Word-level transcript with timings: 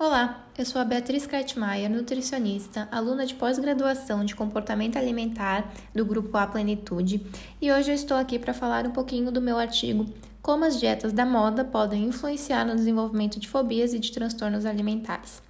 Olá, 0.00 0.44
eu 0.56 0.64
sou 0.64 0.80
a 0.80 0.84
Beatriz 0.84 1.26
Kretmaier, 1.26 1.90
nutricionista, 1.90 2.86
aluna 2.92 3.26
de 3.26 3.34
pós-graduação 3.34 4.24
de 4.24 4.32
comportamento 4.32 4.96
alimentar 4.96 5.72
do 5.92 6.04
grupo 6.04 6.36
A 6.36 6.46
Plenitude, 6.46 7.26
e 7.60 7.72
hoje 7.72 7.90
eu 7.90 7.96
estou 7.96 8.16
aqui 8.16 8.38
para 8.38 8.54
falar 8.54 8.86
um 8.86 8.92
pouquinho 8.92 9.32
do 9.32 9.42
meu 9.42 9.58
artigo 9.58 10.06
Como 10.40 10.64
as 10.64 10.78
dietas 10.78 11.12
da 11.12 11.26
moda 11.26 11.64
podem 11.64 12.04
influenciar 12.04 12.64
no 12.64 12.76
desenvolvimento 12.76 13.40
de 13.40 13.48
fobias 13.48 13.92
e 13.92 13.98
de 13.98 14.12
transtornos 14.12 14.64
alimentares. 14.64 15.42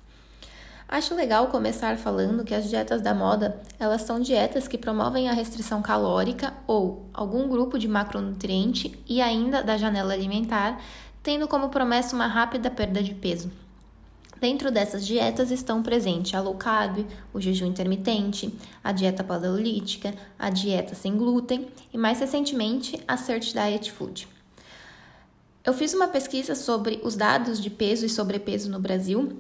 Acho 0.88 1.14
legal 1.14 1.48
começar 1.48 1.98
falando 1.98 2.42
que 2.42 2.54
as 2.54 2.70
dietas 2.70 3.02
da 3.02 3.14
moda, 3.14 3.60
elas 3.78 4.00
são 4.00 4.18
dietas 4.18 4.66
que 4.66 4.78
promovem 4.78 5.28
a 5.28 5.34
restrição 5.34 5.82
calórica 5.82 6.54
ou 6.66 7.06
algum 7.12 7.50
grupo 7.50 7.78
de 7.78 7.86
macronutriente 7.86 8.98
e 9.06 9.20
ainda 9.20 9.62
da 9.62 9.76
janela 9.76 10.14
alimentar, 10.14 10.80
tendo 11.22 11.46
como 11.46 11.68
promessa 11.68 12.16
uma 12.16 12.26
rápida 12.26 12.70
perda 12.70 13.02
de 13.02 13.14
peso. 13.14 13.67
Dentro 14.41 14.70
dessas 14.70 15.05
dietas 15.05 15.50
estão 15.50 15.83
presentes 15.83 16.33
a 16.33 16.41
low 16.41 16.55
carb, 16.55 17.05
o 17.34 17.41
jejum 17.41 17.66
intermitente, 17.66 18.55
a 18.84 18.92
dieta 18.92 19.24
paleolítica, 19.24 20.15
a 20.38 20.48
dieta 20.48 20.95
sem 20.95 21.16
glúten 21.16 21.69
e 21.92 21.98
mais 21.98 22.20
recentemente 22.20 23.02
a 23.09 23.16
Search 23.16 23.52
Diet 23.52 23.91
Food. 23.91 24.29
Eu 25.65 25.74
fiz 25.74 25.93
uma 25.93 26.06
pesquisa 26.06 26.55
sobre 26.55 27.01
os 27.02 27.16
dados 27.16 27.60
de 27.60 27.69
peso 27.69 28.06
e 28.06 28.09
sobrepeso 28.09 28.70
no 28.70 28.79
Brasil, 28.79 29.37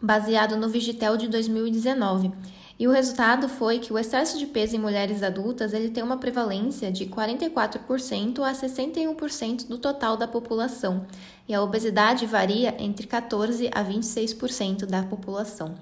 baseado 0.00 0.56
no 0.56 0.68
Vigitel 0.68 1.16
de 1.16 1.28
2019, 1.28 2.30
e 2.78 2.88
o 2.88 2.90
resultado 2.90 3.48
foi 3.48 3.78
que 3.78 3.92
o 3.92 3.98
excesso 3.98 4.38
de 4.38 4.46
peso 4.46 4.74
em 4.74 4.80
mulheres 4.80 5.22
adultas 5.22 5.72
ele 5.72 5.90
tem 5.90 6.02
uma 6.02 6.16
prevalência 6.16 6.90
de 6.90 7.06
44% 7.06 8.40
a 8.40 8.52
61% 8.52 9.68
do 9.68 9.78
total 9.78 10.16
da 10.16 10.26
população, 10.26 11.06
e 11.48 11.54
a 11.54 11.62
obesidade 11.62 12.26
varia 12.26 12.74
entre 12.78 13.06
14 13.06 13.68
a 13.72 13.84
26% 13.84 14.86
da 14.86 15.02
população. 15.02 15.74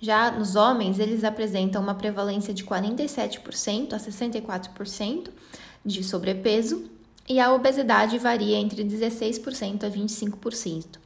Já 0.00 0.30
nos 0.30 0.56
homens, 0.56 0.98
eles 0.98 1.24
apresentam 1.24 1.82
uma 1.82 1.94
prevalência 1.94 2.54
de 2.54 2.64
47% 2.64 3.92
a 3.92 3.98
64% 3.98 5.28
de 5.84 6.02
sobrepeso, 6.02 6.90
e 7.28 7.38
a 7.38 7.52
obesidade 7.52 8.18
varia 8.18 8.56
entre 8.56 8.82
16% 8.82 9.84
a 9.84 9.90
25%. 9.90 10.98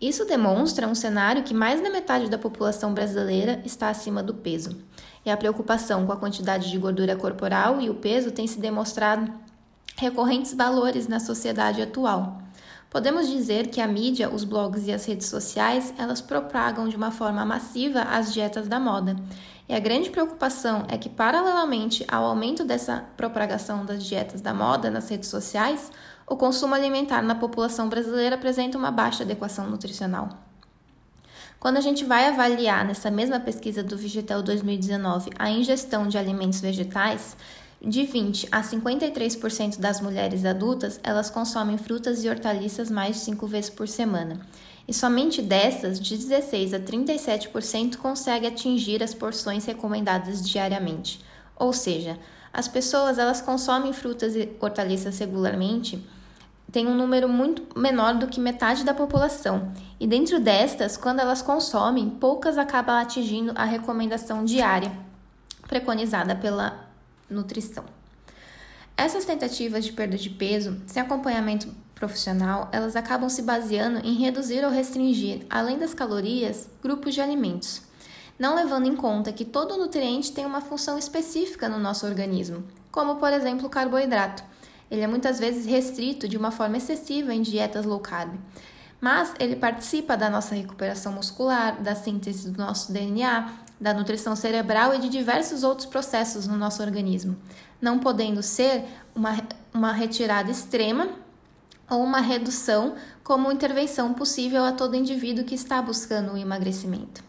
Isso 0.00 0.24
demonstra 0.24 0.86
um 0.86 0.94
cenário 0.94 1.42
que 1.42 1.52
mais 1.52 1.82
da 1.82 1.90
metade 1.90 2.30
da 2.30 2.38
população 2.38 2.94
brasileira 2.94 3.60
está 3.64 3.88
acima 3.88 4.22
do 4.22 4.32
peso. 4.32 4.76
E 5.26 5.30
a 5.30 5.36
preocupação 5.36 6.06
com 6.06 6.12
a 6.12 6.16
quantidade 6.16 6.70
de 6.70 6.78
gordura 6.78 7.16
corporal 7.16 7.80
e 7.80 7.90
o 7.90 7.94
peso 7.94 8.30
tem 8.30 8.46
se 8.46 8.60
demonstrado 8.60 9.32
recorrentes 9.96 10.54
valores 10.54 11.08
na 11.08 11.18
sociedade 11.18 11.82
atual. 11.82 12.40
Podemos 12.88 13.28
dizer 13.28 13.66
que 13.66 13.82
a 13.82 13.86
mídia, 13.86 14.30
os 14.30 14.44
blogs 14.44 14.86
e 14.86 14.92
as 14.92 15.04
redes 15.04 15.26
sociais, 15.26 15.92
elas 15.98 16.22
propagam 16.22 16.88
de 16.88 16.96
uma 16.96 17.10
forma 17.10 17.44
massiva 17.44 18.00
as 18.00 18.32
dietas 18.32 18.66
da 18.66 18.80
moda. 18.80 19.14
E 19.68 19.74
a 19.74 19.78
grande 19.78 20.08
preocupação 20.08 20.86
é 20.88 20.96
que, 20.96 21.10
paralelamente 21.10 22.02
ao 22.08 22.24
aumento 22.24 22.64
dessa 22.64 23.04
propagação 23.14 23.84
das 23.84 24.02
dietas 24.02 24.40
da 24.40 24.54
moda 24.54 24.90
nas 24.90 25.10
redes 25.10 25.28
sociais, 25.28 25.90
o 26.28 26.36
consumo 26.36 26.74
alimentar 26.74 27.22
na 27.22 27.34
população 27.34 27.88
brasileira 27.88 28.36
apresenta 28.36 28.76
uma 28.76 28.90
baixa 28.90 29.24
adequação 29.24 29.68
nutricional. 29.68 30.28
Quando 31.58 31.78
a 31.78 31.80
gente 31.80 32.04
vai 32.04 32.26
avaliar 32.28 32.84
nessa 32.84 33.10
mesma 33.10 33.40
pesquisa 33.40 33.82
do 33.82 33.96
Vegetal 33.96 34.42
2019 34.42 35.30
a 35.38 35.50
ingestão 35.50 36.06
de 36.06 36.16
alimentos 36.16 36.60
vegetais, 36.60 37.36
de 37.80 38.04
20 38.04 38.48
a 38.52 38.60
53% 38.60 39.78
das 39.78 40.00
mulheres 40.00 40.44
adultas, 40.44 41.00
elas 41.02 41.30
consomem 41.30 41.78
frutas 41.78 42.24
e 42.24 42.28
hortaliças 42.28 42.90
mais 42.90 43.16
de 43.16 43.22
5 43.22 43.46
vezes 43.46 43.70
por 43.70 43.88
semana. 43.88 44.40
E 44.86 44.92
somente 44.92 45.40
dessas, 45.40 46.00
de 46.00 46.16
16 46.16 46.74
a 46.74 46.80
37% 46.80 47.96
consegue 47.96 48.46
atingir 48.46 49.02
as 49.02 49.14
porções 49.14 49.64
recomendadas 49.64 50.46
diariamente. 50.48 51.20
Ou 51.56 51.72
seja, 51.72 52.18
as 52.52 52.66
pessoas 52.68 53.18
elas 53.18 53.40
consomem 53.40 53.92
frutas 53.92 54.34
e 54.34 54.48
hortaliças 54.60 55.18
regularmente, 55.18 56.04
tem 56.70 56.86
um 56.86 56.94
número 56.94 57.28
muito 57.28 57.78
menor 57.78 58.14
do 58.14 58.26
que 58.26 58.38
metade 58.38 58.84
da 58.84 58.92
população, 58.92 59.72
e 59.98 60.06
dentro 60.06 60.38
destas, 60.38 60.96
quando 60.96 61.20
elas 61.20 61.40
consomem, 61.40 62.10
poucas 62.10 62.58
acabam 62.58 62.96
atingindo 62.96 63.52
a 63.54 63.64
recomendação 63.64 64.44
diária 64.44 64.92
preconizada 65.66 66.34
pela 66.34 66.88
nutrição. 67.28 67.84
Essas 68.96 69.24
tentativas 69.24 69.84
de 69.84 69.92
perda 69.92 70.16
de 70.16 70.28
peso, 70.28 70.80
sem 70.86 71.00
acompanhamento 71.00 71.68
profissional, 71.94 72.68
elas 72.72 72.96
acabam 72.96 73.28
se 73.28 73.42
baseando 73.42 74.00
em 74.00 74.14
reduzir 74.14 74.64
ou 74.64 74.70
restringir, 74.70 75.46
além 75.48 75.78
das 75.78 75.94
calorias, 75.94 76.68
grupos 76.82 77.14
de 77.14 77.20
alimentos, 77.20 77.82
não 78.38 78.54
levando 78.54 78.86
em 78.86 78.96
conta 78.96 79.32
que 79.32 79.44
todo 79.44 79.76
nutriente 79.76 80.32
tem 80.32 80.46
uma 80.46 80.60
função 80.60 80.98
específica 80.98 81.68
no 81.68 81.78
nosso 81.78 82.06
organismo, 82.06 82.64
como 82.90 83.16
por 83.16 83.32
exemplo 83.32 83.66
o 83.66 83.70
carboidrato 83.70 84.42
ele 84.90 85.02
é 85.02 85.06
muitas 85.06 85.38
vezes 85.38 85.66
restrito 85.66 86.28
de 86.28 86.36
uma 86.36 86.50
forma 86.50 86.76
excessiva 86.76 87.34
em 87.34 87.42
dietas 87.42 87.84
low 87.84 88.00
carb, 88.00 88.34
mas 89.00 89.34
ele 89.38 89.56
participa 89.56 90.16
da 90.16 90.28
nossa 90.28 90.54
recuperação 90.54 91.12
muscular, 91.12 91.80
da 91.80 91.94
síntese 91.94 92.50
do 92.50 92.58
nosso 92.58 92.92
DNA, 92.92 93.52
da 93.80 93.94
nutrição 93.94 94.34
cerebral 94.34 94.94
e 94.94 94.98
de 94.98 95.08
diversos 95.08 95.62
outros 95.62 95.86
processos 95.86 96.46
no 96.46 96.56
nosso 96.56 96.82
organismo, 96.82 97.36
não 97.80 97.98
podendo 97.98 98.42
ser 98.42 98.84
uma, 99.14 99.36
uma 99.72 99.92
retirada 99.92 100.50
extrema 100.50 101.08
ou 101.88 102.02
uma 102.02 102.20
redução 102.20 102.96
como 103.22 103.52
intervenção 103.52 104.12
possível 104.12 104.64
a 104.64 104.72
todo 104.72 104.96
indivíduo 104.96 105.44
que 105.44 105.54
está 105.54 105.80
buscando 105.80 106.32
o 106.32 106.36
emagrecimento. 106.36 107.22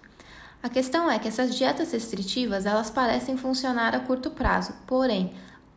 A 0.61 0.67
questão 0.67 1.09
é 1.09 1.17
que 1.19 1.27
essas 1.27 1.55
dietas 1.55 1.91
restritivas 1.91 2.65
elas 2.65 2.89
parecem 2.89 3.37
funcionar 3.37 3.95
a 3.95 3.99
curto 3.99 4.31
prazo, 4.31 4.73
porém 4.85 5.33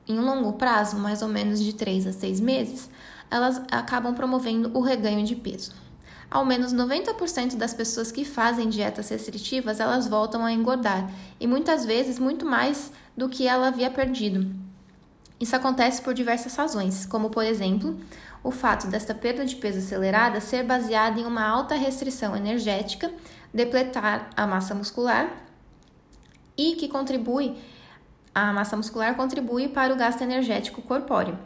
em 0.08 0.18
um 0.18 0.24
longo 0.24 0.54
prazo, 0.54 0.96
mais 0.96 1.22
ou 1.22 1.28
menos 1.28 1.62
de 1.62 1.72
3 1.72 2.06
a 2.06 2.12
6 2.12 2.40
meses, 2.40 2.90
elas 3.30 3.60
acabam 3.70 4.14
promovendo 4.14 4.70
o 4.74 4.80
reganho 4.80 5.24
de 5.24 5.34
peso. 5.36 5.72
Ao 6.30 6.44
menos 6.44 6.72
90% 6.72 7.56
das 7.56 7.74
pessoas 7.74 8.10
que 8.10 8.24
fazem 8.24 8.68
dietas 8.68 9.08
restritivas, 9.10 9.80
elas 9.80 10.08
voltam 10.08 10.44
a 10.44 10.52
engordar, 10.52 11.10
e 11.38 11.46
muitas 11.46 11.84
vezes 11.84 12.18
muito 12.18 12.46
mais 12.46 12.90
do 13.16 13.28
que 13.28 13.46
ela 13.46 13.68
havia 13.68 13.90
perdido. 13.90 14.50
Isso 15.38 15.54
acontece 15.56 16.00
por 16.00 16.14
diversas 16.14 16.54
razões, 16.54 17.04
como 17.04 17.28
por 17.28 17.44
exemplo, 17.44 17.98
o 18.44 18.50
fato 18.50 18.86
desta 18.86 19.14
perda 19.14 19.44
de 19.44 19.56
peso 19.56 19.78
acelerada 19.78 20.40
ser 20.40 20.64
baseada 20.64 21.20
em 21.20 21.26
uma 21.26 21.46
alta 21.46 21.74
restrição 21.74 22.36
energética, 22.36 23.12
depletar 23.52 24.30
a 24.36 24.46
massa 24.46 24.74
muscular 24.74 25.30
e 26.56 26.76
que 26.76 26.88
contribui 26.88 27.56
a 28.34 28.52
massa 28.52 28.76
muscular 28.76 29.14
contribui 29.14 29.68
para 29.68 29.92
o 29.92 29.96
gasto 29.96 30.22
energético 30.22 30.82
corpóreo. 30.82 31.38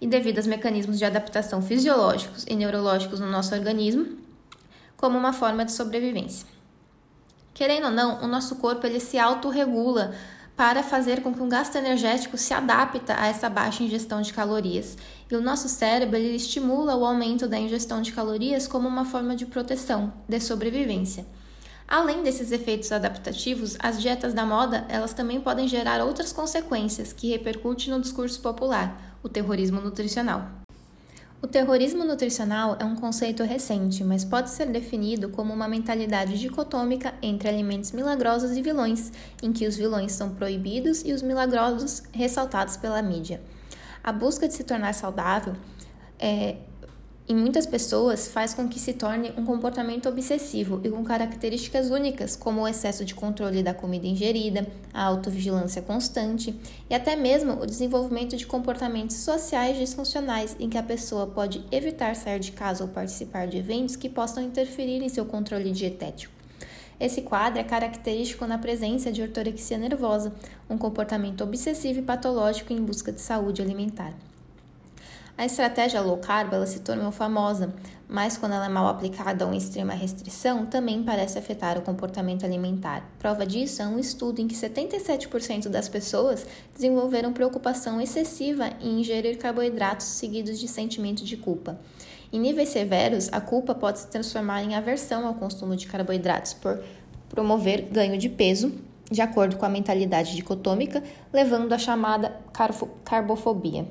E 0.00 0.06
devido 0.06 0.38
aos 0.38 0.46
mecanismos 0.46 0.98
de 0.98 1.04
adaptação 1.04 1.62
fisiológicos 1.62 2.44
e 2.46 2.54
neurológicos 2.54 3.20
no 3.20 3.30
nosso 3.30 3.54
organismo, 3.54 4.18
como 4.96 5.16
uma 5.16 5.32
forma 5.32 5.64
de 5.64 5.72
sobrevivência. 5.72 6.46
Querendo 7.54 7.86
ou 7.86 7.90
não, 7.90 8.22
o 8.22 8.26
nosso 8.26 8.56
corpo 8.56 8.86
ele 8.86 9.00
se 9.00 9.18
autorregula 9.18 10.14
para 10.56 10.82
fazer 10.82 11.22
com 11.22 11.34
que 11.34 11.42
o 11.42 11.46
gasto 11.46 11.76
energético 11.76 12.38
se 12.38 12.54
adapta 12.54 13.14
a 13.18 13.26
essa 13.26 13.48
baixa 13.48 13.82
ingestão 13.82 14.22
de 14.22 14.32
calorias. 14.32 14.96
E 15.30 15.36
o 15.36 15.40
nosso 15.40 15.68
cérebro 15.68 16.16
ele 16.16 16.34
estimula 16.34 16.96
o 16.96 17.04
aumento 17.04 17.46
da 17.46 17.58
ingestão 17.58 18.00
de 18.00 18.12
calorias 18.12 18.66
como 18.66 18.88
uma 18.88 19.04
forma 19.04 19.36
de 19.36 19.44
proteção, 19.44 20.12
de 20.26 20.40
sobrevivência. 20.40 21.26
Além 21.88 22.24
desses 22.24 22.50
efeitos 22.50 22.90
adaptativos, 22.90 23.76
as 23.78 24.00
dietas 24.00 24.34
da 24.34 24.44
moda, 24.44 24.84
elas 24.88 25.12
também 25.12 25.40
podem 25.40 25.68
gerar 25.68 26.04
outras 26.04 26.32
consequências 26.32 27.12
que 27.12 27.30
repercutem 27.30 27.92
no 27.92 28.00
discurso 28.00 28.40
popular, 28.40 29.18
o 29.22 29.28
terrorismo 29.28 29.80
nutricional. 29.80 30.50
O 31.40 31.46
terrorismo 31.46 32.04
nutricional 32.04 32.76
é 32.80 32.84
um 32.84 32.96
conceito 32.96 33.44
recente, 33.44 34.02
mas 34.02 34.24
pode 34.24 34.50
ser 34.50 34.66
definido 34.66 35.28
como 35.28 35.54
uma 35.54 35.68
mentalidade 35.68 36.40
dicotômica 36.40 37.14
entre 37.22 37.48
alimentos 37.48 37.92
milagrosos 37.92 38.56
e 38.56 38.62
vilões, 38.62 39.12
em 39.40 39.52
que 39.52 39.66
os 39.66 39.76
vilões 39.76 40.10
são 40.10 40.34
proibidos 40.34 41.04
e 41.04 41.12
os 41.12 41.22
milagrosos 41.22 42.02
ressaltados 42.10 42.76
pela 42.76 43.00
mídia. 43.00 43.40
A 44.02 44.10
busca 44.10 44.48
de 44.48 44.54
se 44.54 44.64
tornar 44.64 44.92
saudável 44.92 45.54
é, 46.18 46.56
em 47.28 47.34
muitas 47.34 47.66
pessoas 47.66 48.28
faz 48.28 48.54
com 48.54 48.68
que 48.68 48.78
se 48.78 48.92
torne 48.92 49.32
um 49.36 49.44
comportamento 49.44 50.08
obsessivo 50.08 50.80
e 50.84 50.88
com 50.88 51.02
características 51.02 51.90
únicas, 51.90 52.36
como 52.36 52.60
o 52.60 52.68
excesso 52.68 53.04
de 53.04 53.16
controle 53.16 53.64
da 53.64 53.74
comida 53.74 54.06
ingerida, 54.06 54.64
a 54.94 55.02
autovigilância 55.04 55.82
constante 55.82 56.54
e 56.88 56.94
até 56.94 57.16
mesmo 57.16 57.60
o 57.60 57.66
desenvolvimento 57.66 58.36
de 58.36 58.46
comportamentos 58.46 59.16
sociais 59.16 59.76
disfuncionais 59.76 60.56
em 60.60 60.68
que 60.68 60.78
a 60.78 60.82
pessoa 60.84 61.26
pode 61.26 61.64
evitar 61.72 62.14
sair 62.14 62.38
de 62.38 62.52
casa 62.52 62.84
ou 62.84 62.90
participar 62.90 63.48
de 63.48 63.58
eventos 63.58 63.96
que 63.96 64.08
possam 64.08 64.42
interferir 64.42 65.02
em 65.02 65.08
seu 65.08 65.24
controle 65.24 65.72
dietético. 65.72 66.32
Esse 66.98 67.22
quadro 67.22 67.58
é 67.58 67.64
característico 67.64 68.46
na 68.46 68.56
presença 68.56 69.10
de 69.10 69.20
ortorexia 69.20 69.76
nervosa, 69.76 70.32
um 70.70 70.78
comportamento 70.78 71.42
obsessivo 71.42 71.98
e 71.98 72.02
patológico 72.02 72.72
em 72.72 72.80
busca 72.80 73.10
de 73.10 73.20
saúde 73.20 73.60
alimentar. 73.60 74.14
A 75.38 75.44
estratégia 75.44 76.00
low 76.00 76.16
carb 76.16 76.54
ela 76.54 76.64
se 76.64 76.80
tornou 76.80 77.12
famosa, 77.12 77.74
mas 78.08 78.38
quando 78.38 78.52
ela 78.52 78.64
é 78.64 78.70
mal 78.70 78.86
aplicada 78.86 79.44
ou 79.44 79.52
em 79.52 79.58
extrema 79.58 79.92
restrição, 79.92 80.64
também 80.64 81.02
parece 81.02 81.38
afetar 81.38 81.76
o 81.76 81.82
comportamento 81.82 82.46
alimentar. 82.46 83.06
Prova 83.18 83.44
disso 83.44 83.82
é 83.82 83.86
um 83.86 83.98
estudo 83.98 84.40
em 84.40 84.48
que 84.48 84.54
77% 84.54 85.68
das 85.68 85.90
pessoas 85.90 86.46
desenvolveram 86.74 87.34
preocupação 87.34 88.00
excessiva 88.00 88.70
em 88.80 89.00
ingerir 89.00 89.36
carboidratos 89.36 90.06
seguidos 90.06 90.58
de 90.58 90.66
sentimento 90.66 91.22
de 91.22 91.36
culpa. 91.36 91.78
Em 92.32 92.40
níveis 92.40 92.70
severos, 92.70 93.28
a 93.30 93.40
culpa 93.40 93.74
pode 93.74 93.98
se 93.98 94.06
transformar 94.06 94.62
em 94.62 94.74
aversão 94.74 95.26
ao 95.26 95.34
consumo 95.34 95.76
de 95.76 95.86
carboidratos 95.86 96.54
por 96.54 96.82
promover 97.28 97.82
ganho 97.92 98.16
de 98.16 98.30
peso, 98.30 98.72
de 99.10 99.20
acordo 99.20 99.56
com 99.56 99.66
a 99.66 99.68
mentalidade 99.68 100.34
dicotômica, 100.34 101.02
levando 101.30 101.74
à 101.74 101.78
chamada 101.78 102.40
carbofobia. 103.04 103.86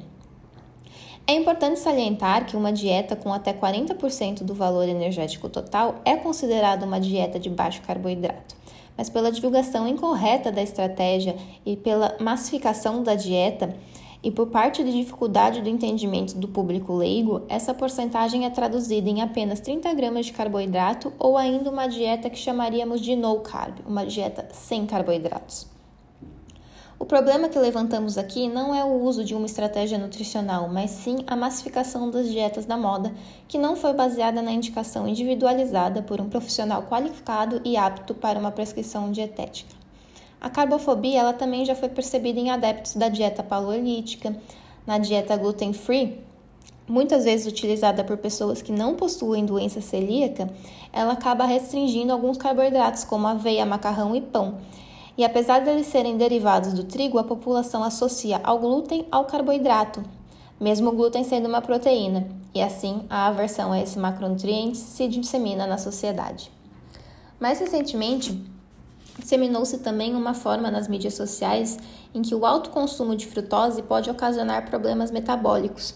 É 1.28 1.34
importante 1.34 1.80
salientar 1.80 2.46
que 2.46 2.56
uma 2.56 2.72
dieta 2.72 3.16
com 3.16 3.34
até 3.34 3.52
40% 3.52 4.44
do 4.44 4.54
valor 4.54 4.88
energético 4.88 5.50
total 5.50 5.96
é 6.06 6.16
considerada 6.16 6.86
uma 6.86 7.00
dieta 7.00 7.40
de 7.40 7.50
baixo 7.50 7.82
carboidrato. 7.82 8.56
Mas 8.96 9.10
pela 9.10 9.32
divulgação 9.32 9.88
incorreta 9.88 10.52
da 10.52 10.62
estratégia 10.62 11.36
e 11.66 11.76
pela 11.76 12.16
massificação 12.20 13.02
da 13.02 13.16
dieta, 13.16 13.76
e 14.22 14.30
por 14.30 14.48
parte 14.48 14.84
de 14.84 14.92
dificuldade 14.92 15.62
do 15.62 15.70
entendimento 15.70 16.36
do 16.36 16.48
público 16.48 16.94
leigo, 16.94 17.42
essa 17.50 17.74
porcentagem 17.74 18.46
é 18.46 18.50
traduzida 18.50 19.10
em 19.10 19.22
apenas 19.22 19.60
30 19.60 19.94
gramas 19.96 20.28
de 20.28 20.34
carboidrato 20.34 21.12
ou 21.18 21.38
ainda 21.38 21.72
uma 21.72 21.88
dieta 21.88 22.30
que 22.30 22.38
chamaríamos 22.38 23.02
de 23.02 23.16
no 23.16 23.40
carb, 23.40 23.80
uma 23.86 24.06
dieta 24.06 24.48
sem 24.52 24.86
carboidratos. 24.86 25.75
O 26.98 27.06
problema 27.06 27.50
que 27.50 27.60
levantamos 27.60 28.18
aqui 28.18 28.48
não 28.48 28.74
é 28.74 28.82
o 28.82 29.04
uso 29.04 29.22
de 29.26 29.36
uma 29.36 29.46
estratégia 29.46 29.98
nutricional, 29.98 30.70
mas 30.70 30.92
sim 30.92 31.18
a 31.28 31.36
massificação 31.36 32.10
das 32.10 32.32
dietas 32.32 32.66
da 32.66 32.78
moda, 32.78 33.14
que 33.50 33.58
não 33.58 33.76
foi 33.76 33.92
baseada 33.92 34.42
na 34.42 34.54
indicação 34.54 35.06
individualizada 35.06 36.02
por 36.02 36.22
um 36.22 36.30
profissional 36.30 36.84
qualificado 36.84 37.60
e 37.66 37.76
apto 37.76 38.14
para 38.14 38.40
uma 38.40 38.50
prescrição 38.50 39.12
dietética. 39.12 39.76
A 40.40 40.50
carbofobia 40.50 41.20
ela 41.20 41.34
também 41.34 41.66
já 41.66 41.76
foi 41.76 41.90
percebida 41.90 42.40
em 42.40 42.50
adeptos 42.50 42.96
da 42.96 43.10
dieta 43.10 43.44
paleolítica, 43.44 44.34
na 44.88 44.98
dieta 44.98 45.36
gluten-free, 45.36 46.22
muitas 46.88 47.26
vezes 47.26 47.46
utilizada 47.46 48.06
por 48.06 48.16
pessoas 48.18 48.62
que 48.62 48.72
não 48.72 48.96
possuem 48.96 49.46
doença 49.46 49.82
celíaca, 49.82 50.50
ela 50.94 51.12
acaba 51.12 51.46
restringindo 51.46 52.14
alguns 52.14 52.38
carboidratos 52.38 53.04
como 53.04 53.28
aveia, 53.28 53.66
macarrão 53.66 54.16
e 54.16 54.22
pão 54.22 54.60
e 55.18 55.24
apesar 55.24 55.60
de 55.60 55.70
eles 55.70 55.88
serem 55.88 56.18
derivados 56.18 56.74
do 56.74 56.84
trigo, 56.84 57.18
a 57.18 57.24
população 57.24 57.84
associa 57.84 58.40
ao 58.44 58.60
glúten 58.60 59.06
ao 59.12 59.26
carboidrato, 59.26 60.04
mesmo 60.60 60.90
o 60.90 60.96
glúten 60.96 61.24
sendo 61.24 61.48
uma 61.48 61.62
proteína, 61.62 62.28
e 62.54 62.62
assim 62.62 63.06
a 63.10 63.28
aversão 63.28 63.72
a 63.72 63.80
esse 63.80 63.98
macronutriente 63.98 64.78
se 64.78 65.08
dissemina 65.08 65.66
na 65.66 65.78
sociedade. 65.78 66.52
Mais 67.40 67.60
recentemente, 67.60 68.42
disseminou-se 69.18 69.78
também 69.80 70.16
uma 70.16 70.34
forma 70.34 70.70
nas 70.70 70.88
mídias 70.88 71.14
sociais 71.14 71.78
em 72.14 72.22
que 72.22 72.36
o 72.36 72.46
alto 72.46 72.70
consumo 72.70 73.16
de 73.16 73.28
frutose 73.28 73.82
pode 73.84 74.10
ocasionar 74.10 74.70
problemas 74.70 75.12
metabólicos 75.12 75.96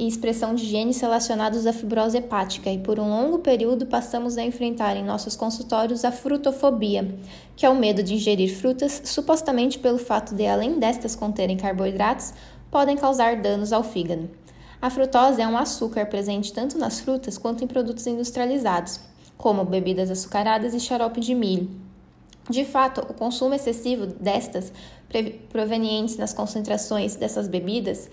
e 0.00 0.08
expressão 0.08 0.54
de 0.54 0.64
genes 0.64 0.98
relacionados 0.98 1.66
à 1.66 1.74
fibrose 1.74 2.16
hepática, 2.16 2.70
e 2.70 2.78
por 2.78 2.98
um 2.98 3.10
longo 3.10 3.40
período 3.40 3.84
passamos 3.84 4.38
a 4.38 4.42
enfrentar 4.42 4.96
em 4.96 5.04
nossos 5.04 5.36
consultórios 5.36 6.06
a 6.06 6.10
frutofobia, 6.10 7.18
que 7.54 7.66
é 7.66 7.68
o 7.68 7.76
medo 7.76 8.02
de 8.02 8.14
ingerir 8.14 8.56
frutas, 8.56 9.02
supostamente 9.04 9.78
pelo 9.78 9.98
fato 9.98 10.34
de, 10.34 10.46
além 10.46 10.78
destas 10.78 11.14
conterem 11.14 11.58
carboidratos, 11.58 12.32
podem 12.70 12.96
causar 12.96 13.36
danos 13.42 13.74
ao 13.74 13.84
fígado. 13.84 14.30
A 14.80 14.88
frutose 14.88 15.42
é 15.42 15.46
um 15.46 15.58
açúcar 15.58 16.06
presente 16.06 16.50
tanto 16.50 16.78
nas 16.78 16.98
frutas 16.98 17.36
quanto 17.36 17.62
em 17.62 17.66
produtos 17.66 18.06
industrializados, 18.06 19.00
como 19.36 19.66
bebidas 19.66 20.10
açucaradas 20.10 20.72
e 20.72 20.80
xarope 20.80 21.20
de 21.20 21.34
milho. 21.34 21.68
De 22.48 22.64
fato, 22.64 23.02
o 23.02 23.12
consumo 23.12 23.52
excessivo 23.52 24.06
destas, 24.06 24.72
provenientes 25.50 26.16
nas 26.16 26.32
concentrações 26.32 27.16
dessas 27.16 27.46
bebidas, 27.46 28.08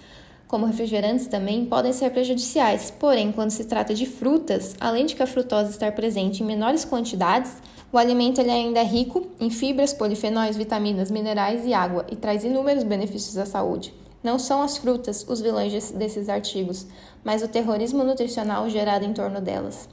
como 0.48 0.66
refrigerantes 0.66 1.28
também, 1.28 1.66
podem 1.66 1.92
ser 1.92 2.10
prejudiciais. 2.12 2.90
Porém, 2.90 3.32
quando 3.32 3.52
se 3.52 3.66
trata 3.66 3.94
de 3.94 4.06
frutas, 4.06 4.76
além 4.80 5.06
de 5.06 5.16
que 5.16 5.24
a 5.24 5.28
frutose 5.28 5.72
estar 5.72 5.92
presente 5.92 6.42
em 6.42 6.46
menores 6.46 6.86
quantidades, 6.86 7.54
o 7.92 7.98
alimento 7.98 8.40
ele 8.40 8.52
ainda 8.52 8.80
é 8.80 8.84
rico 8.84 9.28
em 9.40 9.50
fibras, 9.50 9.94
polifenóis, 9.94 10.58
vitaminas, 10.58 11.12
minerais 11.12 11.66
e 11.66 11.74
água 11.74 12.06
e 12.12 12.16
traz 12.16 12.44
inúmeros 12.44 12.84
benefícios 12.84 13.38
à 13.38 13.46
saúde. 13.46 13.94
Não 14.24 14.40
são 14.40 14.62
as 14.62 14.78
frutas 14.78 15.26
os 15.28 15.42
vilões 15.42 15.92
desses 15.92 16.28
artigos, 16.28 16.88
mas 17.24 17.44
o 17.44 17.48
terrorismo 17.48 18.04
nutricional 18.04 18.70
gerado 18.70 19.06
em 19.06 19.14
torno 19.14 19.40
delas. 19.40 19.88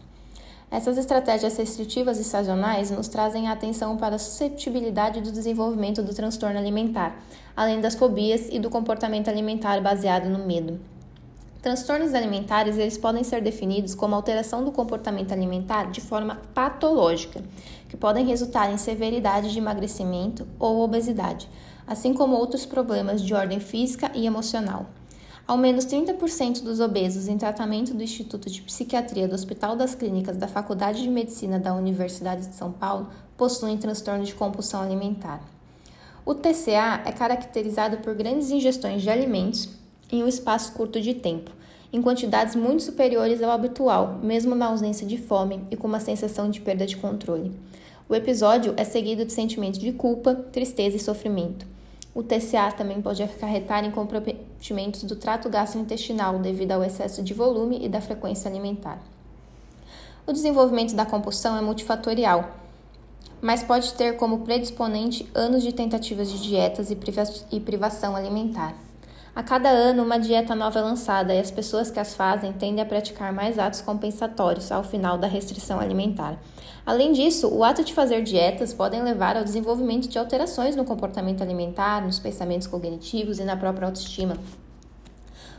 Essas 0.74 0.98
estratégias 0.98 1.56
restritivas 1.56 2.18
e 2.18 2.24
sazonais 2.24 2.90
nos 2.90 3.06
trazem 3.06 3.46
a 3.46 3.52
atenção 3.52 3.96
para 3.96 4.16
a 4.16 4.18
susceptibilidade 4.18 5.20
do 5.20 5.30
desenvolvimento 5.30 6.02
do 6.02 6.12
transtorno 6.12 6.58
alimentar, 6.58 7.16
além 7.56 7.80
das 7.80 7.94
fobias 7.94 8.48
e 8.50 8.58
do 8.58 8.68
comportamento 8.68 9.28
alimentar 9.28 9.80
baseado 9.80 10.28
no 10.28 10.44
medo. 10.44 10.80
Transtornos 11.62 12.12
alimentares 12.12 12.76
eles 12.76 12.98
podem 12.98 13.22
ser 13.22 13.40
definidos 13.40 13.94
como 13.94 14.16
alteração 14.16 14.64
do 14.64 14.72
comportamento 14.72 15.30
alimentar 15.30 15.92
de 15.92 16.00
forma 16.00 16.42
patológica, 16.52 17.40
que 17.88 17.96
podem 17.96 18.26
resultar 18.26 18.68
em 18.72 18.76
severidade 18.76 19.52
de 19.52 19.58
emagrecimento 19.60 20.44
ou 20.58 20.80
obesidade, 20.80 21.48
assim 21.86 22.12
como 22.12 22.34
outros 22.34 22.66
problemas 22.66 23.22
de 23.22 23.32
ordem 23.32 23.60
física 23.60 24.10
e 24.12 24.26
emocional. 24.26 24.86
Ao 25.46 25.58
menos 25.58 25.84
30% 25.84 26.62
dos 26.62 26.80
obesos 26.80 27.28
em 27.28 27.36
tratamento 27.36 27.92
do 27.92 28.02
Instituto 28.02 28.48
de 28.48 28.62
Psiquiatria 28.62 29.28
do 29.28 29.34
Hospital 29.34 29.76
das 29.76 29.94
Clínicas 29.94 30.38
da 30.38 30.48
Faculdade 30.48 31.02
de 31.02 31.10
Medicina 31.10 31.58
da 31.58 31.74
Universidade 31.74 32.46
de 32.46 32.54
São 32.54 32.72
Paulo 32.72 33.10
possuem 33.36 33.76
transtorno 33.76 34.24
de 34.24 34.34
compulsão 34.34 34.80
alimentar. 34.80 35.42
O 36.24 36.34
TCA 36.34 37.02
é 37.04 37.12
caracterizado 37.12 37.98
por 37.98 38.14
grandes 38.14 38.50
ingestões 38.50 39.02
de 39.02 39.10
alimentos 39.10 39.68
em 40.10 40.24
um 40.24 40.28
espaço 40.28 40.72
curto 40.72 40.98
de 40.98 41.12
tempo, 41.12 41.50
em 41.92 42.00
quantidades 42.00 42.54
muito 42.54 42.82
superiores 42.82 43.42
ao 43.42 43.50
habitual, 43.50 44.18
mesmo 44.22 44.54
na 44.54 44.68
ausência 44.68 45.06
de 45.06 45.18
fome 45.18 45.60
e 45.70 45.76
com 45.76 45.86
uma 45.86 46.00
sensação 46.00 46.48
de 46.48 46.62
perda 46.62 46.86
de 46.86 46.96
controle. 46.96 47.52
O 48.08 48.14
episódio 48.14 48.72
é 48.78 48.84
seguido 48.84 49.26
de 49.26 49.32
sentimentos 49.34 49.78
de 49.78 49.92
culpa, 49.92 50.34
tristeza 50.34 50.96
e 50.96 51.00
sofrimento. 51.00 51.66
O 52.14 52.22
TCA 52.22 52.70
também 52.70 53.02
pode 53.02 53.22
acarretar 53.22 53.84
em 53.84 53.90
comprometimentos 53.90 55.02
do 55.02 55.16
trato 55.16 55.48
gastrointestinal 55.48 56.38
devido 56.38 56.70
ao 56.70 56.84
excesso 56.84 57.22
de 57.22 57.34
volume 57.34 57.84
e 57.84 57.88
da 57.88 58.00
frequência 58.00 58.48
alimentar. 58.48 59.02
O 60.24 60.32
desenvolvimento 60.32 60.94
da 60.94 61.04
compulsão 61.04 61.56
é 61.56 61.60
multifatorial, 61.60 62.50
mas 63.42 63.64
pode 63.64 63.94
ter 63.94 64.16
como 64.16 64.40
predisponente 64.40 65.28
anos 65.34 65.62
de 65.62 65.72
tentativas 65.72 66.30
de 66.30 66.40
dietas 66.40 66.90
e 67.50 67.60
privação 67.60 68.14
alimentar. 68.14 68.74
A 69.36 69.42
cada 69.42 69.68
ano, 69.68 70.04
uma 70.04 70.16
dieta 70.16 70.54
nova 70.54 70.78
é 70.78 70.82
lançada 70.82 71.34
e 71.34 71.40
as 71.40 71.50
pessoas 71.50 71.90
que 71.90 71.98
as 71.98 72.14
fazem 72.14 72.52
tendem 72.52 72.80
a 72.80 72.86
praticar 72.86 73.32
mais 73.32 73.58
atos 73.58 73.80
compensatórios 73.80 74.70
ao 74.70 74.84
final 74.84 75.18
da 75.18 75.26
restrição 75.26 75.80
alimentar. 75.80 76.38
Além 76.86 77.12
disso, 77.12 77.48
o 77.48 77.64
ato 77.64 77.82
de 77.82 77.92
fazer 77.92 78.22
dietas 78.22 78.72
podem 78.72 79.02
levar 79.02 79.36
ao 79.36 79.42
desenvolvimento 79.42 80.06
de 80.06 80.20
alterações 80.20 80.76
no 80.76 80.84
comportamento 80.84 81.42
alimentar, 81.42 82.00
nos 82.00 82.20
pensamentos 82.20 82.68
cognitivos 82.68 83.40
e 83.40 83.44
na 83.44 83.56
própria 83.56 83.86
autoestima. 83.86 84.38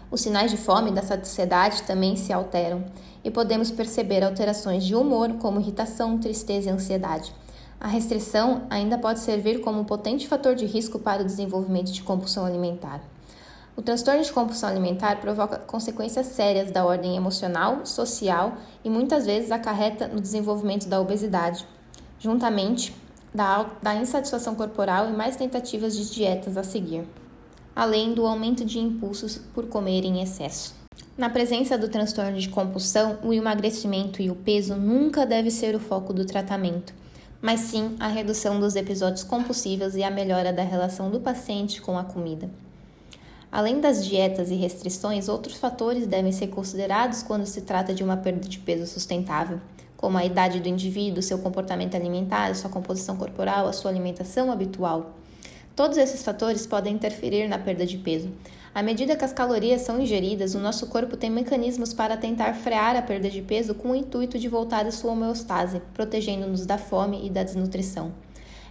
Os 0.09 0.21
sinais 0.21 0.51
de 0.51 0.57
fome 0.57 0.91
e 0.91 0.93
da 0.93 1.01
saciedade 1.01 1.83
também 1.83 2.15
se 2.15 2.31
alteram 2.31 2.85
e 3.25 3.29
podemos 3.29 3.71
perceber 3.71 4.23
alterações 4.23 4.85
de 4.85 4.95
humor, 4.95 5.33
como 5.33 5.59
irritação, 5.59 6.17
tristeza 6.17 6.69
e 6.69 6.71
ansiedade. 6.71 7.33
A 7.77 7.89
restrição 7.89 8.61
ainda 8.69 8.97
pode 8.97 9.19
servir 9.19 9.59
como 9.59 9.81
um 9.81 9.83
potente 9.83 10.29
fator 10.29 10.55
de 10.55 10.65
risco 10.65 10.97
para 10.97 11.23
o 11.23 11.25
desenvolvimento 11.25 11.91
de 11.91 12.03
compulsão 12.03 12.45
alimentar. 12.45 13.01
O 13.77 13.81
transtorno 13.81 14.23
de 14.23 14.31
compulsão 14.31 14.69
alimentar 14.69 15.19
provoca 15.19 15.59
consequências 15.59 16.27
sérias 16.27 16.71
da 16.71 16.85
ordem 16.85 17.17
emocional, 17.17 17.85
social 17.85 18.57
e 18.85 18.89
muitas 18.89 19.25
vezes 19.25 19.51
acarreta 19.51 20.07
no 20.07 20.21
desenvolvimento 20.21 20.87
da 20.87 21.01
obesidade, 21.01 21.67
juntamente 22.17 22.95
da, 23.33 23.69
da 23.81 23.93
insatisfação 23.93 24.55
corporal 24.55 25.09
e 25.09 25.13
mais 25.13 25.35
tentativas 25.35 25.95
de 25.95 26.09
dietas 26.09 26.55
a 26.55 26.63
seguir, 26.63 27.03
além 27.75 28.13
do 28.13 28.25
aumento 28.25 28.63
de 28.63 28.79
impulsos 28.79 29.37
por 29.53 29.67
comer 29.67 30.05
em 30.05 30.21
excesso. 30.21 30.73
Na 31.17 31.29
presença 31.29 31.77
do 31.77 31.89
transtorno 31.89 32.37
de 32.37 32.47
compulsão, 32.47 33.19
o 33.23 33.33
emagrecimento 33.33 34.21
e 34.21 34.31
o 34.31 34.35
peso 34.35 34.75
nunca 34.75 35.25
deve 35.25 35.51
ser 35.51 35.75
o 35.75 35.79
foco 35.81 36.13
do 36.13 36.25
tratamento, 36.25 36.93
mas 37.41 37.59
sim 37.59 37.97
a 37.99 38.07
redução 38.07 38.57
dos 38.57 38.77
episódios 38.77 39.23
compulsivos 39.23 39.95
e 39.95 40.03
a 40.03 40.09
melhora 40.09 40.53
da 40.53 40.63
relação 40.63 41.11
do 41.11 41.19
paciente 41.19 41.81
com 41.81 41.97
a 41.97 42.05
comida. 42.05 42.49
Além 43.55 43.79
das 43.79 44.05
dietas 44.05 44.51
e 44.51 44.55
restrições, 44.55 45.29
outros 45.29 45.55
fatores 45.55 46.05
devem 46.05 46.33
ser 46.33 46.47
considerados 46.47 47.23
quando 47.23 47.45
se 47.45 47.61
trata 47.61 47.93
de 47.93 48.03
uma 48.03 48.17
perda 48.17 48.49
de 48.49 48.59
peso 48.59 48.85
sustentável, 48.85 49.61
como 49.95 50.17
a 50.17 50.25
idade 50.25 50.59
do 50.59 50.67
indivíduo, 50.67 51.23
seu 51.23 51.37
comportamento 51.37 51.95
alimentar, 51.95 52.53
sua 52.53 52.69
composição 52.69 53.15
corporal, 53.15 53.65
a 53.65 53.71
sua 53.71 53.89
alimentação 53.89 54.51
habitual. 54.51 55.15
Todos 55.73 55.97
esses 55.97 56.21
fatores 56.21 56.67
podem 56.67 56.95
interferir 56.95 57.47
na 57.47 57.57
perda 57.57 57.85
de 57.85 57.97
peso. 57.97 58.29
À 58.73 58.83
medida 58.83 59.15
que 59.15 59.23
as 59.23 59.31
calorias 59.31 59.83
são 59.83 60.01
ingeridas, 60.01 60.53
o 60.53 60.59
nosso 60.59 60.87
corpo 60.87 61.15
tem 61.15 61.29
mecanismos 61.29 61.93
para 61.93 62.17
tentar 62.17 62.55
frear 62.55 62.97
a 62.97 63.01
perda 63.01 63.29
de 63.29 63.41
peso 63.41 63.73
com 63.73 63.91
o 63.91 63.95
intuito 63.95 64.37
de 64.37 64.49
voltar 64.49 64.85
à 64.85 64.91
sua 64.91 65.13
homeostase, 65.13 65.81
protegendo-nos 65.93 66.65
da 66.65 66.77
fome 66.77 67.25
e 67.25 67.29
da 67.29 67.41
desnutrição. 67.41 68.24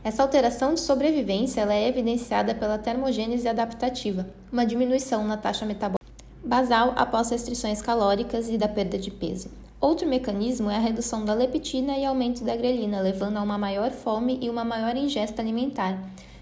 Essa 0.04 0.22
alteração 0.22 0.74
de 0.74 0.80
sobrevivência 0.80 1.62
ela 1.62 1.72
é 1.72 1.88
evidenciada 1.88 2.54
pela 2.54 2.76
termogênese 2.76 3.48
adaptativa, 3.48 4.28
uma 4.52 4.66
diminuição 4.66 5.26
na 5.26 5.38
taxa 5.38 5.64
metabólica 5.64 6.04
basal 6.44 6.92
após 6.94 7.30
restrições 7.30 7.80
calóricas 7.80 8.50
e 8.50 8.58
da 8.58 8.68
perda 8.68 8.98
de 8.98 9.10
peso. 9.10 9.48
Outro 9.80 10.06
mecanismo 10.06 10.70
é 10.70 10.76
a 10.76 10.80
redução 10.80 11.24
da 11.24 11.32
leptina 11.32 11.96
e 11.96 12.04
aumento 12.04 12.44
da 12.44 12.54
grelina, 12.54 13.00
levando 13.00 13.38
a 13.38 13.42
uma 13.42 13.56
maior 13.56 13.90
fome 13.92 14.38
e 14.42 14.50
uma 14.50 14.62
maior 14.62 14.94
ingesta 14.94 15.40
alimentar, 15.40 15.98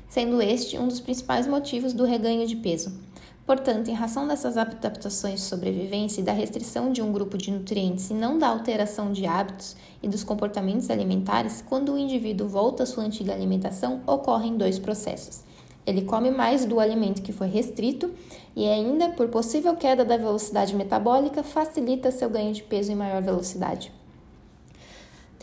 sendo 0.08 0.42
este 0.42 0.76
um 0.76 0.88
dos 0.88 0.98
principais 0.98 1.46
motivos 1.46 1.92
do 1.92 2.04
reganho 2.04 2.44
de 2.48 2.56
peso. 2.56 2.92
Portanto, 3.44 3.88
em 3.88 3.94
razão 3.94 4.26
dessas 4.26 4.56
adaptações 4.56 5.40
de 5.40 5.46
sobrevivência 5.46 6.20
e 6.20 6.24
da 6.24 6.32
restrição 6.32 6.92
de 6.92 7.02
um 7.02 7.12
grupo 7.12 7.36
de 7.36 7.50
nutrientes 7.50 8.08
e 8.08 8.14
não 8.14 8.38
da 8.38 8.46
alteração 8.46 9.12
de 9.12 9.26
hábitos 9.26 9.76
e 10.00 10.08
dos 10.08 10.22
comportamentos 10.22 10.88
alimentares, 10.90 11.62
quando 11.68 11.92
o 11.92 11.98
indivíduo 11.98 12.46
volta 12.46 12.84
à 12.84 12.86
sua 12.86 13.04
antiga 13.04 13.32
alimentação, 13.32 14.00
ocorrem 14.06 14.56
dois 14.56 14.78
processos. 14.78 15.42
Ele 15.84 16.02
come 16.02 16.30
mais 16.30 16.64
do 16.64 16.78
alimento 16.78 17.22
que 17.22 17.32
foi 17.32 17.48
restrito 17.48 18.12
e 18.54 18.68
ainda, 18.68 19.08
por 19.10 19.28
possível 19.28 19.74
queda 19.74 20.04
da 20.04 20.16
velocidade 20.16 20.76
metabólica, 20.76 21.42
facilita 21.42 22.12
seu 22.12 22.30
ganho 22.30 22.52
de 22.52 22.62
peso 22.62 22.92
em 22.92 22.94
maior 22.94 23.20
velocidade. 23.20 23.92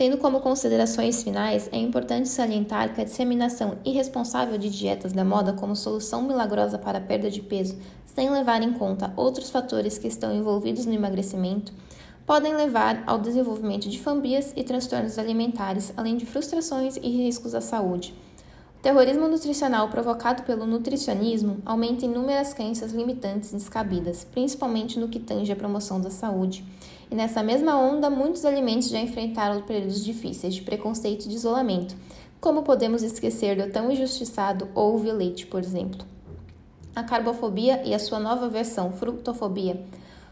Tendo 0.00 0.16
como 0.16 0.40
considerações 0.40 1.22
finais, 1.22 1.68
é 1.70 1.76
importante 1.76 2.26
salientar 2.26 2.94
que 2.94 3.02
a 3.02 3.04
disseminação 3.04 3.76
irresponsável 3.84 4.56
de 4.56 4.70
dietas 4.70 5.12
da 5.12 5.22
moda 5.26 5.52
como 5.52 5.76
solução 5.76 6.22
milagrosa 6.22 6.78
para 6.78 6.96
a 6.96 7.00
perda 7.02 7.30
de 7.30 7.42
peso, 7.42 7.76
sem 8.06 8.30
levar 8.30 8.62
em 8.62 8.72
conta 8.72 9.12
outros 9.14 9.50
fatores 9.50 9.98
que 9.98 10.08
estão 10.08 10.34
envolvidos 10.34 10.86
no 10.86 10.94
emagrecimento, 10.94 11.74
podem 12.24 12.56
levar 12.56 13.04
ao 13.06 13.18
desenvolvimento 13.18 13.90
de 13.90 14.00
fambias 14.00 14.54
e 14.56 14.64
transtornos 14.64 15.18
alimentares, 15.18 15.92
além 15.98 16.16
de 16.16 16.24
frustrações 16.24 16.96
e 16.96 17.10
riscos 17.10 17.54
à 17.54 17.60
saúde. 17.60 18.14
O 18.78 18.82
terrorismo 18.82 19.28
nutricional 19.28 19.90
provocado 19.90 20.44
pelo 20.44 20.64
nutricionismo 20.64 21.58
aumenta 21.66 22.06
inúmeras 22.06 22.54
crenças 22.54 22.92
limitantes 22.92 23.52
descabidas, 23.52 24.24
principalmente 24.24 24.98
no 24.98 25.08
que 25.08 25.20
tange 25.20 25.52
à 25.52 25.56
promoção 25.56 26.00
da 26.00 26.08
saúde 26.08 26.64
e 27.10 27.14
nessa 27.14 27.42
mesma 27.42 27.76
onda, 27.76 28.08
muitos 28.08 28.44
alimentos 28.44 28.88
já 28.88 29.00
enfrentaram 29.00 29.62
períodos 29.62 30.04
difíceis 30.04 30.54
de 30.54 30.62
preconceito 30.62 31.24
e 31.24 31.28
de 31.28 31.34
isolamento. 31.34 31.96
Como 32.40 32.62
podemos 32.62 33.02
esquecer 33.02 33.56
do 33.56 33.72
tão 33.72 33.90
injustiçado 33.90 34.68
ovo 34.74 35.06
e 35.06 35.12
leite, 35.12 35.46
por 35.46 35.60
exemplo? 35.60 36.06
A 36.94 37.02
carbofobia 37.02 37.82
e 37.84 37.92
a 37.94 37.98
sua 37.98 38.18
nova 38.18 38.48
versão, 38.48 38.92
frutofobia, 38.92 39.84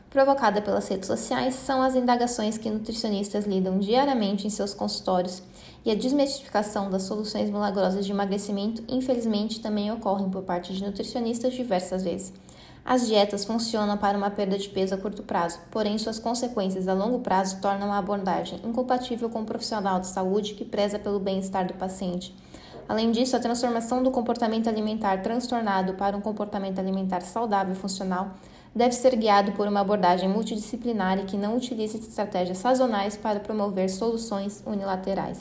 provocada 0.08 0.62
pelas 0.62 0.88
redes 0.88 1.06
sociais, 1.06 1.54
são 1.54 1.82
as 1.82 1.94
indagações 1.94 2.56
que 2.56 2.70
nutricionistas 2.70 3.44
lidam 3.44 3.78
diariamente 3.78 4.47
em 4.47 4.50
seus 4.50 4.73
consultórios, 4.73 5.42
e 5.85 5.90
a 5.90 5.94
desmistificação 5.94 6.90
das 6.90 7.04
soluções 7.04 7.50
milagrosas 7.50 8.04
de 8.04 8.12
emagrecimento, 8.12 8.82
infelizmente, 8.88 9.61
também 9.61 9.90
ocorrem 9.92 10.30
por 10.30 10.42
parte 10.42 10.73
de 10.73 10.85
nutricionistas 10.85 11.54
diversas 11.54 12.04
vezes. 12.04 12.32
As 12.90 13.07
dietas 13.07 13.45
funcionam 13.45 13.99
para 13.99 14.16
uma 14.16 14.30
perda 14.30 14.57
de 14.57 14.66
peso 14.66 14.95
a 14.95 14.97
curto 14.97 15.23
prazo, 15.23 15.61
porém 15.71 15.99
suas 15.99 16.18
consequências 16.18 16.88
a 16.88 16.95
longo 16.95 17.18
prazo 17.18 17.61
tornam 17.61 17.92
a 17.92 17.99
abordagem 17.99 18.59
incompatível 18.64 19.28
com 19.28 19.40
o 19.40 19.42
um 19.42 19.45
profissional 19.45 20.00
de 20.00 20.07
saúde 20.07 20.54
que 20.54 20.64
preza 20.64 20.99
pelo 20.99 21.21
bem-estar 21.21 21.66
do 21.66 21.75
paciente. 21.75 22.35
Além 22.88 23.12
disso, 23.12 23.37
a 23.37 23.40
transformação 23.40 24.02
do 24.02 24.11
comportamento 24.11 24.71
alimentar 24.71 25.21
transtornado 25.21 25.92
para 25.97 26.16
um 26.16 26.23
comportamento 26.23 26.78
alimentar 26.78 27.21
saudável 27.21 27.75
e 27.75 27.78
funcional 27.78 28.30
deve 28.75 28.92
ser 28.92 29.14
guiado 29.16 29.52
por 29.52 29.68
uma 29.68 29.80
abordagem 29.80 30.26
multidisciplinar 30.26 31.18
e 31.18 31.25
que 31.25 31.37
não 31.37 31.59
utilize 31.59 31.99
estratégias 31.99 32.57
sazonais 32.57 33.18
para 33.18 33.38
promover 33.38 33.90
soluções 33.90 34.62
unilaterais. 34.64 35.37